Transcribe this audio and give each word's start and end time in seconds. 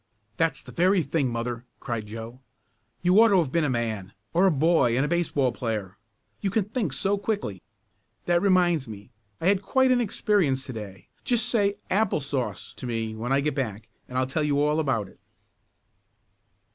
"That's 0.35 0.63
the 0.63 0.71
very 0.71 1.03
thing, 1.03 1.29
mother!" 1.31 1.63
cried 1.79 2.07
Joe. 2.07 2.39
"You 3.03 3.21
ought 3.21 3.27
to 3.27 3.37
have 3.37 3.51
been 3.51 3.63
a 3.63 3.69
man 3.69 4.13
or 4.33 4.47
a 4.47 4.51
boy 4.51 4.95
and 4.97 5.05
a 5.05 5.07
baseball 5.07 5.51
player! 5.51 5.95
You 6.39 6.49
can 6.49 6.65
think 6.65 6.91
so 6.91 7.19
quickly. 7.19 7.61
That 8.25 8.41
reminds 8.41 8.87
me; 8.87 9.11
I 9.39 9.45
had 9.45 9.61
quite 9.61 9.91
an 9.91 10.01
experience 10.01 10.65
to 10.65 10.73
day. 10.73 11.09
Just 11.23 11.47
say 11.47 11.75
'apple 11.91 12.19
sauce' 12.19 12.73
to 12.77 12.87
me 12.87 13.13
when 13.15 13.31
I 13.31 13.41
get 13.41 13.53
back, 13.53 13.89
and 14.09 14.17
I'll 14.17 14.25
tell 14.25 14.41
you 14.41 14.59
all 14.59 14.79
about 14.79 15.07
it." 15.07 15.19